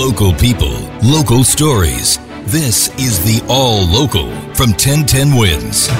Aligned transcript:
Local 0.00 0.32
people, 0.32 0.80
local 1.02 1.44
stories. 1.44 2.18
This 2.46 2.88
is 2.98 3.22
the 3.22 3.44
All 3.50 3.84
Local 3.86 4.30
from 4.54 4.70
1010 4.70 5.36
Wins. 5.36 5.90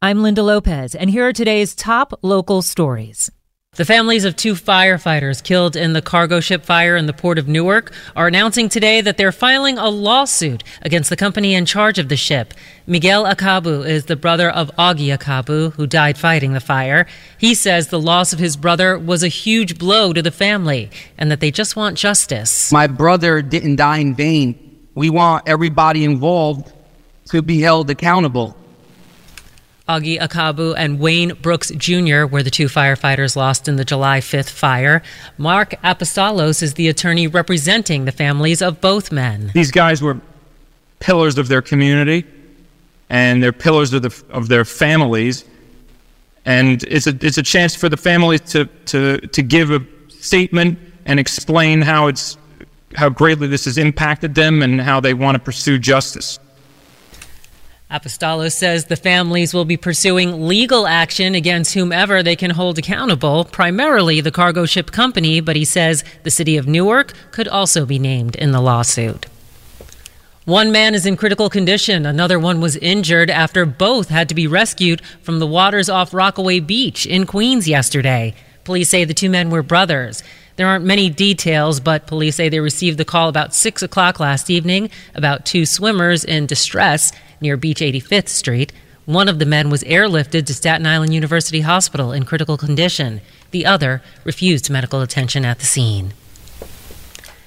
I'm 0.00 0.22
Linda 0.22 0.42
Lopez, 0.42 0.94
and 0.94 1.10
here 1.10 1.28
are 1.28 1.34
today's 1.34 1.74
top 1.74 2.18
local 2.22 2.62
stories. 2.62 3.30
The 3.76 3.84
families 3.84 4.24
of 4.24 4.34
two 4.34 4.54
firefighters 4.54 5.44
killed 5.44 5.76
in 5.76 5.92
the 5.92 6.02
cargo 6.02 6.40
ship 6.40 6.64
fire 6.64 6.96
in 6.96 7.06
the 7.06 7.12
port 7.12 7.38
of 7.38 7.46
Newark 7.46 7.92
are 8.16 8.26
announcing 8.26 8.68
today 8.68 9.00
that 9.00 9.16
they're 9.16 9.30
filing 9.30 9.78
a 9.78 9.88
lawsuit 9.88 10.64
against 10.82 11.08
the 11.08 11.16
company 11.16 11.54
in 11.54 11.66
charge 11.66 11.96
of 11.96 12.08
the 12.08 12.16
ship. 12.16 12.52
Miguel 12.84 13.24
Acabou 13.24 13.86
is 13.86 14.06
the 14.06 14.16
brother 14.16 14.50
of 14.50 14.72
Augie 14.76 15.16
Acabou, 15.16 15.72
who 15.74 15.86
died 15.86 16.18
fighting 16.18 16.52
the 16.52 16.58
fire. 16.58 17.06
He 17.38 17.54
says 17.54 17.86
the 17.86 18.00
loss 18.00 18.32
of 18.32 18.40
his 18.40 18.56
brother 18.56 18.98
was 18.98 19.22
a 19.22 19.28
huge 19.28 19.78
blow 19.78 20.12
to 20.12 20.20
the 20.20 20.32
family 20.32 20.90
and 21.16 21.30
that 21.30 21.38
they 21.38 21.52
just 21.52 21.76
want 21.76 21.96
justice. 21.96 22.72
My 22.72 22.88
brother 22.88 23.40
didn't 23.40 23.76
die 23.76 23.98
in 23.98 24.16
vain. 24.16 24.88
We 24.96 25.10
want 25.10 25.44
everybody 25.46 26.02
involved 26.02 26.72
to 27.26 27.40
be 27.40 27.60
held 27.60 27.88
accountable. 27.88 28.56
Augie 29.90 30.20
Acabou 30.20 30.72
and 30.76 31.00
Wayne 31.00 31.32
Brooks 31.42 31.72
Jr. 31.76 32.24
were 32.24 32.44
the 32.44 32.50
two 32.50 32.66
firefighters 32.66 33.34
lost 33.34 33.66
in 33.66 33.74
the 33.74 33.84
July 33.84 34.20
5th 34.20 34.48
fire. 34.48 35.02
Mark 35.36 35.70
Apostolos 35.82 36.62
is 36.62 36.74
the 36.74 36.86
attorney 36.86 37.26
representing 37.26 38.04
the 38.04 38.12
families 38.12 38.62
of 38.62 38.80
both 38.80 39.10
men. 39.10 39.50
These 39.52 39.72
guys 39.72 40.00
were 40.00 40.20
pillars 41.00 41.38
of 41.38 41.48
their 41.48 41.60
community 41.60 42.24
and 43.08 43.42
they're 43.42 43.52
pillars 43.52 43.92
of, 43.92 44.02
the, 44.02 44.24
of 44.30 44.46
their 44.46 44.64
families. 44.64 45.44
And 46.44 46.84
it's 46.84 47.08
a, 47.08 47.18
it's 47.20 47.38
a 47.38 47.42
chance 47.42 47.74
for 47.74 47.88
the 47.88 47.96
families 47.96 48.42
to, 48.52 48.66
to, 48.86 49.18
to 49.18 49.42
give 49.42 49.72
a 49.72 49.84
statement 50.08 50.78
and 51.04 51.18
explain 51.18 51.82
how, 51.82 52.06
it's, 52.06 52.38
how 52.94 53.08
greatly 53.08 53.48
this 53.48 53.64
has 53.64 53.76
impacted 53.76 54.36
them 54.36 54.62
and 54.62 54.80
how 54.80 55.00
they 55.00 55.14
want 55.14 55.34
to 55.34 55.40
pursue 55.40 55.80
justice. 55.80 56.38
Apostolos 57.90 58.52
says 58.52 58.84
the 58.84 58.94
families 58.94 59.52
will 59.52 59.64
be 59.64 59.76
pursuing 59.76 60.46
legal 60.46 60.86
action 60.86 61.34
against 61.34 61.74
whomever 61.74 62.22
they 62.22 62.36
can 62.36 62.52
hold 62.52 62.78
accountable, 62.78 63.44
primarily 63.44 64.20
the 64.20 64.30
cargo 64.30 64.64
ship 64.64 64.92
company, 64.92 65.40
but 65.40 65.56
he 65.56 65.64
says 65.64 66.04
the 66.22 66.30
city 66.30 66.56
of 66.56 66.68
Newark 66.68 67.12
could 67.32 67.48
also 67.48 67.84
be 67.84 67.98
named 67.98 68.36
in 68.36 68.52
the 68.52 68.60
lawsuit. 68.60 69.26
One 70.44 70.70
man 70.70 70.94
is 70.94 71.04
in 71.04 71.16
critical 71.16 71.50
condition. 71.50 72.06
Another 72.06 72.38
one 72.38 72.60
was 72.60 72.76
injured 72.76 73.28
after 73.28 73.66
both 73.66 74.08
had 74.08 74.28
to 74.28 74.34
be 74.34 74.46
rescued 74.46 75.02
from 75.22 75.40
the 75.40 75.46
waters 75.46 75.88
off 75.88 76.14
Rockaway 76.14 76.60
Beach 76.60 77.06
in 77.06 77.26
Queens 77.26 77.68
yesterday. 77.68 78.34
Police 78.64 78.88
say 78.88 79.04
the 79.04 79.14
two 79.14 79.30
men 79.30 79.50
were 79.50 79.62
brothers. 79.62 80.22
There 80.60 80.68
aren't 80.68 80.84
many 80.84 81.08
details, 81.08 81.80
but 81.80 82.06
police 82.06 82.36
say 82.36 82.50
they 82.50 82.60
received 82.60 82.98
the 82.98 83.04
call 83.06 83.30
about 83.30 83.54
6 83.54 83.82
o'clock 83.82 84.20
last 84.20 84.50
evening 84.50 84.90
about 85.14 85.46
two 85.46 85.64
swimmers 85.64 86.22
in 86.22 86.44
distress 86.44 87.12
near 87.40 87.56
Beach 87.56 87.80
85th 87.80 88.28
Street. 88.28 88.70
One 89.06 89.26
of 89.26 89.38
the 89.38 89.46
men 89.46 89.70
was 89.70 89.82
airlifted 89.84 90.44
to 90.44 90.52
Staten 90.52 90.86
Island 90.86 91.14
University 91.14 91.62
Hospital 91.62 92.12
in 92.12 92.26
critical 92.26 92.58
condition. 92.58 93.22
The 93.52 93.64
other 93.64 94.02
refused 94.22 94.68
medical 94.68 95.00
attention 95.00 95.46
at 95.46 95.60
the 95.60 95.64
scene. 95.64 96.12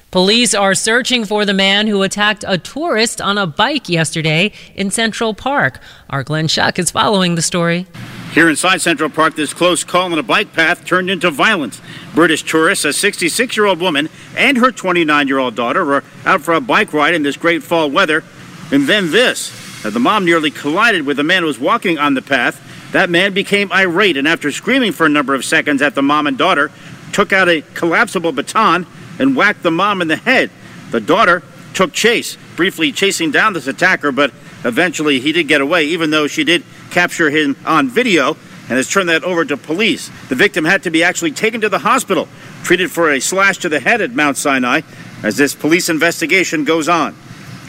Police 0.10 0.56
are 0.56 0.74
searching 0.74 1.24
for 1.24 1.46
the 1.46 1.54
man 1.54 1.86
who 1.86 2.02
attacked 2.02 2.44
a 2.48 2.58
tourist 2.58 3.22
on 3.22 3.38
a 3.38 3.46
bike 3.46 3.90
yesterday 3.90 4.52
in 4.74 4.90
Central 4.90 5.36
Park. 5.36 5.80
Our 6.10 6.24
Glenn 6.24 6.48
Schuck 6.48 6.80
is 6.80 6.90
following 6.90 7.36
the 7.36 7.44
story. 7.44 7.86
Here 8.34 8.50
inside 8.50 8.82
Central 8.82 9.12
Park, 9.12 9.36
this 9.36 9.54
close 9.54 9.84
call 9.84 10.12
on 10.12 10.18
a 10.18 10.24
bike 10.24 10.54
path 10.54 10.84
turned 10.86 11.12
into 11.12 11.30
violence. 11.30 11.80
British 12.16 12.42
tourists, 12.42 12.84
a 12.84 12.92
66 12.92 13.56
year 13.56 13.68
old 13.68 13.80
woman, 13.80 14.10
and 14.36 14.58
her 14.58 14.72
29 14.72 15.28
year 15.28 15.38
old 15.38 15.54
daughter 15.54 15.86
were 15.86 16.04
out 16.26 16.42
for 16.42 16.56
a 16.56 16.60
bike 16.60 16.94
ride 16.94 17.14
in 17.14 17.22
this 17.22 17.38
great 17.38 17.62
fall 17.62 17.92
weather. 17.92 18.24
And 18.72 18.88
then 18.88 19.12
this. 19.12 19.52
The 19.84 20.00
mom 20.00 20.26
nearly 20.26 20.50
collided 20.50 21.06
with 21.06 21.20
a 21.20 21.24
man 21.24 21.44
who 21.44 21.48
was 21.48 21.60
walking 21.60 22.00
on 22.00 22.16
the 22.16 22.24
path. 22.24 22.60
That 22.92 23.12
man 23.12 23.36
became 23.36 23.72
irate 23.72 24.18
and, 24.18 24.28
after 24.28 24.52
screaming 24.52 24.94
for 24.94 25.06
a 25.06 25.10
number 25.10 25.36
of 25.36 25.46
seconds 25.46 25.84
at 25.84 25.94
the 25.94 26.02
mom 26.02 26.26
and 26.26 26.36
daughter, 26.36 26.72
took 27.12 27.32
out 27.32 27.48
a 27.50 27.62
collapsible 27.76 28.32
baton 28.32 28.88
and 29.20 29.36
whacked 29.36 29.62
the 29.62 29.70
mom 29.70 30.02
in 30.02 30.08
the 30.08 30.16
head. 30.16 30.50
The 30.90 31.02
daughter 31.02 31.44
took 31.76 31.94
chase, 31.94 32.36
briefly 32.56 32.92
chasing 32.92 33.30
down 33.30 33.54
this 33.54 33.68
attacker, 33.68 34.12
but 34.12 34.32
eventually 34.64 35.20
he 35.20 35.34
did 35.34 35.48
get 35.48 35.62
away, 35.62 35.86
even 35.86 36.10
though 36.10 36.26
she 36.26 36.44
did 36.44 36.64
capture 36.94 37.30
him 37.30 37.58
on 37.66 37.90
video 37.90 38.38
and 38.70 38.78
has 38.78 38.90
turned 38.90 39.10
that 39.10 39.24
over 39.24 39.44
to 39.44 39.58
police. 39.58 40.10
The 40.30 40.36
victim 40.36 40.64
had 40.64 40.84
to 40.84 40.92
be 40.92 41.04
actually 41.04 41.32
taken 41.32 41.62
to 41.62 41.70
the 41.70 41.80
hospital, 41.80 42.30
treated 42.64 42.92
for 42.92 43.12
a 43.12 43.20
slash 43.20 43.58
to 43.60 43.70
the 43.70 43.80
head 43.80 44.00
at 44.00 44.14
Mount 44.14 44.38
Sinai, 44.38 44.82
as 45.22 45.36
this 45.36 45.54
police 45.54 45.90
investigation 45.90 46.64
goes 46.64 46.88
on. 46.88 47.16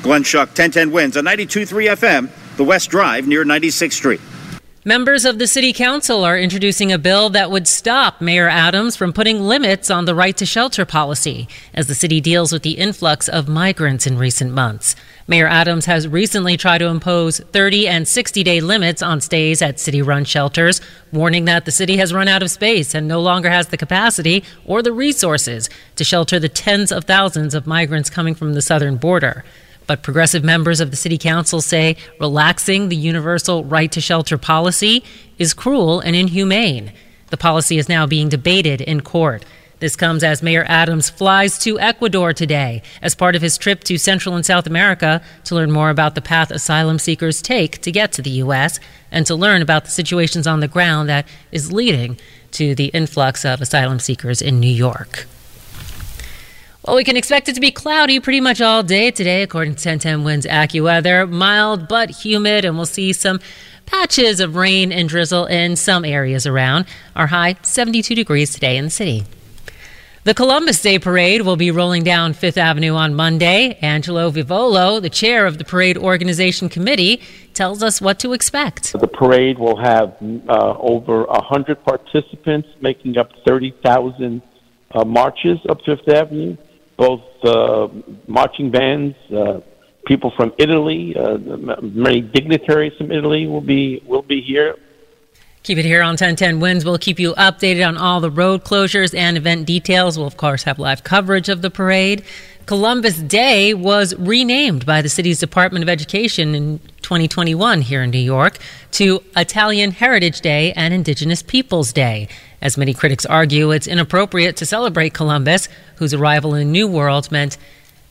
Glenn 0.03 0.23
Schuck, 0.23 0.49
1010 0.49 0.93
wins 0.93 1.17
on 1.17 1.25
92.3 1.25 1.97
FM, 1.97 2.57
the 2.57 2.65
West 2.65 2.91
Drive 2.91 3.27
near 3.27 3.45
96th 3.45 3.93
Street. 3.93 4.21
Members 4.87 5.25
of 5.25 5.39
the 5.39 5.47
City 5.47 5.73
Council 5.73 6.25
are 6.25 6.39
introducing 6.39 6.93
a 6.93 6.99
bill 6.99 7.31
that 7.31 7.51
would 7.51 7.67
stop 7.67 8.21
Mayor 8.21 8.51
Adams 8.51 8.97
from 8.97 9.15
putting 9.15 9.41
limits 9.41 9.91
on 9.91 10.05
the 10.05 10.15
right 10.15 10.37
to 10.37 10.45
shelter 10.45 10.85
policy 10.85 11.49
as 11.73 11.87
the 11.87 11.95
city 11.95 12.21
deals 12.21 12.53
with 12.53 12.63
the 12.63 12.73
influx 12.73 13.27
of 13.27 13.49
migrants 13.49 14.07
in 14.07 14.19
recent 14.19 14.53
months. 14.53 14.95
Mayor 15.27 15.47
Adams 15.47 15.87
has 15.87 16.07
recently 16.07 16.59
tried 16.59 16.79
to 16.79 16.89
impose 16.89 17.39
30 17.39 17.89
and 17.89 18.07
60 18.07 18.43
day 18.43 18.61
limits 18.61 19.01
on 19.01 19.23
stays 19.23 19.63
at 19.63 19.81
city 19.81 20.03
run 20.03 20.27
shelters, 20.27 20.83
warning 21.13 21.47
that 21.47 21.65
the 21.65 21.73
city 21.73 21.97
has 21.97 22.13
run 22.13 22.29
out 22.29 22.43
of 22.43 22.51
space 22.51 22.95
and 22.95 23.09
no 23.09 23.23
longer 23.23 23.49
has 23.49 23.69
the 23.69 23.79
capacity 23.79 24.45
or 24.67 24.83
the 24.83 24.93
resources 24.93 25.71
to 25.97 26.05
shelter 26.05 26.39
the 26.39 26.51
tens 26.51 26.93
of 26.93 27.05
thousands 27.05 27.55
of 27.55 27.67
migrants 27.67 28.11
coming 28.11 28.35
from 28.35 28.53
the 28.53 28.61
southern 28.61 28.99
border. 28.99 29.47
But 29.87 30.03
progressive 30.03 30.43
members 30.43 30.81
of 30.81 30.91
the 30.91 30.97
city 30.97 31.19
council 31.19 31.61
say 31.61 31.97
relaxing 32.19 32.89
the 32.89 32.97
universal 32.97 33.65
right 33.65 33.93
to 33.93 34.01
shelter 34.01 34.39
policy 34.39 35.05
is 35.39 35.53
cruel 35.53 36.01
and 36.01 36.17
inhumane. 36.17 36.93
The 37.29 37.37
policy 37.37 37.79
is 37.79 37.89
now 37.89 38.07
being 38.07 38.29
debated 38.29 38.81
in 38.81 39.01
court. 39.03 39.45
This 39.81 39.97
comes 39.97 40.25
as 40.25 40.43
Mayor 40.43 40.65
Adams 40.67 41.11
flies 41.11 41.59
to 41.59 41.79
Ecuador 41.79 42.33
today 42.33 42.81
as 43.03 43.15
part 43.15 43.37
of 43.37 43.43
his 43.43 43.59
trip 43.59 43.85
to 43.85 43.99
Central 43.99 44.35
and 44.35 44.47
South 44.47 44.67
America 44.67 45.21
to 45.45 45.55
learn 45.55 45.71
more 45.71 45.91
about 45.91 46.15
the 46.15 46.23
path 46.23 46.51
asylum 46.51 46.99
seekers 46.99 47.43
take 47.43 47.83
to 47.83 47.93
get 47.93 48.13
to 48.13 48.23
the 48.23 48.31
U.S. 48.31 48.81
and 49.11 49.27
to 49.27 49.35
learn 49.35 49.61
about 49.61 49.85
the 49.85 49.91
situations 49.91 50.47
on 50.47 50.61
the 50.61 50.69
ground 50.69 51.09
that 51.09 51.27
is 51.53 51.73
leading 51.73 52.19
to 52.53 52.75
the 52.75 52.87
influx 52.87 53.45
of 53.45 53.61
asylum 53.61 53.99
seekers 53.99 54.41
in 54.41 54.61
New 54.61 54.67
York. 54.67 55.27
Well, 56.87 56.97
we 56.97 57.05
can 57.05 57.17
expect 57.17 57.49
it 57.49 57.55
to 57.55 57.63
be 57.63 57.71
cloudy 57.71 58.21
pretty 58.21 58.43
much 58.43 58.61
all 58.61 58.83
day 58.83 59.11
today, 59.11 59.43
according 59.43 59.77
to 59.77 59.89
1010 59.89 60.23
Wins 60.23 60.45
AccuWeather. 60.45 61.31
Mild 61.31 61.89
but 61.89 62.11
humid, 62.11 62.67
and 62.67 62.77
we'll 62.77 62.85
see 62.85 63.15
some 63.15 63.41
patches 63.87 64.39
of 64.39 64.55
rain 64.55 64.93
and 64.93 65.09
drizzle 65.09 65.47
in 65.47 65.77
some 65.77 66.05
areas 66.05 66.47
around. 66.47 66.85
Our 67.17 67.29
high 67.29 67.57
72 67.63 68.15
degrees 68.15 68.53
today 68.53 68.77
in 68.77 68.85
the 68.85 68.91
city. 68.91 69.25
The 70.25 70.35
Columbus 70.35 70.83
Day 70.83 70.99
Parade 70.99 71.41
will 71.41 71.57
be 71.57 71.71
rolling 71.71 72.05
down 72.05 72.35
Fifth 72.35 72.59
Avenue 72.59 72.93
on 72.93 73.15
Monday. 73.15 73.79
Angelo 73.81 74.29
Vivolo, 74.29 75.01
the 75.01 75.09
chair 75.09 75.47
of 75.47 75.57
the 75.57 75.65
Parade 75.65 75.97
Organization 75.97 76.69
Committee, 76.69 77.23
tells 77.55 77.83
us 77.83 78.03
what 78.03 78.19
to 78.19 78.35
expect. 78.35 78.93
The 78.93 79.09
parade 79.09 79.59
will 79.59 79.79
have 79.79 80.19
uh, 80.51 80.77
over 80.79 81.25
100 81.25 81.83
participants, 81.83 82.69
making 82.83 83.17
up 83.17 83.31
30,000 83.47 84.43
uh, 84.95 85.05
marches 85.07 85.59
up 85.71 85.79
Fifth 85.87 86.09
Avenue, 86.09 86.59
both 86.97 87.23
uh, 87.45 87.89
marching 88.27 88.71
bands, 88.71 89.17
uh, 89.31 89.61
people 90.07 90.31
from 90.37 90.53
Italy, 90.59 91.17
uh, 91.17 91.39
many 91.83 92.21
dignitaries 92.21 92.93
from 92.97 93.11
Italy 93.11 93.47
will 93.47 93.61
be 93.61 94.03
will 94.07 94.23
be 94.23 94.41
here. 94.41 94.77
Keep 95.65 95.79
it 95.79 95.87
here 95.87 96.03
on 96.03 96.11
1010 96.11 96.61
Wins. 96.61 96.85
We'll 96.85 96.99
keep 96.99 97.19
you 97.19 97.33
updated 97.37 97.89
on 97.89 97.97
all 97.97 98.21
the 98.21 98.31
road 98.31 98.65
closures 98.65 99.17
and 99.17 99.39
event 99.39 99.67
details. 99.67 100.19
We'll, 100.19 100.27
of 100.27 100.37
course, 100.37 100.65
have 100.65 100.79
live 100.79 101.05
coverage 101.05 101.49
of 101.49 101.63
the 101.63 101.71
parade. 101.71 102.23
Columbus 102.67 103.19
Day 103.19 103.73
was 103.73 104.15
renamed 104.17 104.85
by 104.85 105.01
the 105.01 105.09
city's 105.09 105.39
Department 105.39 105.83
of 105.83 105.89
Education 105.89 106.55
in 106.55 106.81
2021 107.01 107.81
here 107.81 108.03
in 108.03 108.11
New 108.11 108.19
York 108.19 108.59
to 108.93 109.23
Italian 109.37 109.91
Heritage 109.91 110.43
Day 110.43 110.73
and 110.75 110.93
Indigenous 110.93 111.43
Peoples 111.43 111.95
Day. 111.95 112.29
As 112.61 112.77
many 112.79 112.93
critics 112.93 113.25
argue, 113.25 113.71
it's 113.71 113.87
inappropriate 113.87 114.57
to 114.57 114.67
celebrate 114.67 115.15
Columbus, 115.15 115.69
whose 115.97 116.15
arrival 116.15 116.55
in 116.55 116.67
the 116.67 116.73
New 116.73 116.87
World 116.87 117.31
meant 117.31 117.57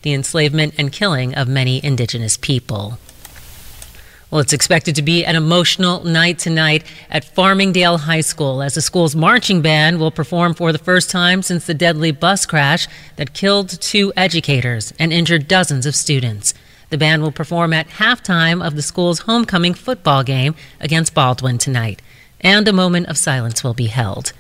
the 0.02 0.14
enslavement 0.14 0.76
and 0.78 0.92
killing 0.92 1.34
of 1.36 1.48
many 1.48 1.84
indigenous 1.84 2.38
people. 2.38 3.00
Well, 4.34 4.42
it's 4.42 4.52
expected 4.52 4.96
to 4.96 5.04
be 5.04 5.24
an 5.24 5.36
emotional 5.36 6.04
night 6.04 6.40
tonight 6.40 6.84
at 7.12 7.24
Farmingdale 7.24 8.00
High 8.00 8.22
School 8.22 8.64
as 8.64 8.74
the 8.74 8.82
school's 8.82 9.16
marching 9.16 9.62
band 9.62 10.00
will 10.00 10.10
perform 10.10 10.56
for 10.56 10.72
the 10.72 10.80
first 10.80 11.12
time 11.12 11.44
since 11.44 11.68
the 11.68 11.76
deadly 11.76 12.12
bus 12.12 12.48
crash 12.48 12.88
that 13.18 13.34
killed 13.34 13.80
two 13.80 14.12
educators 14.18 14.92
and 14.98 15.14
injured 15.14 15.48
dozens 15.48 15.86
of 15.86 15.94
students. 15.94 16.56
The 16.90 16.98
band 16.98 17.22
will 17.22 17.32
perform 17.32 17.74
at 17.74 17.88
halftime 17.88 18.66
of 18.66 18.76
the 18.76 18.82
school's 18.82 19.20
homecoming 19.20 19.76
football 19.76 20.24
game 20.24 20.56
against 20.80 21.14
Baldwin 21.14 21.60
tonight, 21.60 22.02
and 22.42 22.68
a 22.68 22.74
moment 22.74 23.10
of 23.10 23.20
silence 23.20 23.64
will 23.64 23.76
be 23.76 23.88
held. 23.88 24.34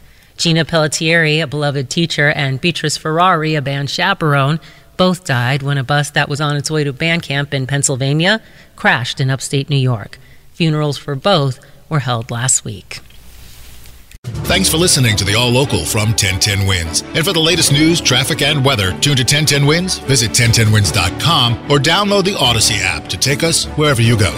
Gina 0.44 0.66
Pellettiere, 0.66 1.42
a 1.42 1.48
beloved 1.48 1.90
teacher, 1.90 2.28
and 2.28 2.60
Beatrice 2.60 2.98
Ferrari, 2.98 3.56
a 3.56 3.62
band 3.62 3.90
chaperone, 3.90 4.60
both 4.98 5.24
died 5.24 5.64
when 5.64 5.78
a 5.78 5.86
bus 5.86 6.10
that 6.10 6.28
was 6.28 6.42
on 6.42 6.58
its 6.58 6.70
way 6.70 6.84
to 6.84 6.92
band 6.92 7.24
camp 7.24 7.54
in 7.54 7.66
Pennsylvania 7.66 8.42
crashed 8.76 9.22
in 9.22 9.30
upstate 9.30 9.70
New 9.70 9.78
York. 9.78 10.20
Funerals 10.52 10.98
for 10.98 11.16
both 11.16 11.62
were 11.88 12.00
held 12.00 12.30
last 12.30 12.66
week. 12.66 13.00
Thanks 14.44 14.68
for 14.68 14.76
listening 14.76 15.16
to 15.16 15.24
the 15.24 15.36
All 15.36 15.50
Local 15.50 15.86
from 15.86 16.10
1010 16.10 16.68
Wins. 16.68 17.04
And 17.16 17.24
for 17.24 17.32
the 17.32 17.40
latest 17.40 17.72
news, 17.72 18.02
traffic, 18.02 18.42
and 18.42 18.66
weather, 18.66 18.92
tune 19.00 19.16
to 19.16 19.24
1010 19.24 19.66
Wins, 19.66 20.00
visit 20.00 20.32
1010wins.com, 20.32 21.72
or 21.72 21.78
download 21.78 22.26
the 22.26 22.36
Odyssey 22.38 22.76
app 22.80 23.08
to 23.08 23.18
take 23.18 23.44
us 23.44 23.64
wherever 23.78 24.02
you 24.02 24.20
go. 24.20 24.38